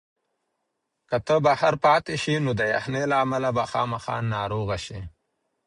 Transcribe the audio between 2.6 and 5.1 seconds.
یخنۍ له امله به خامخا ناروغه شې.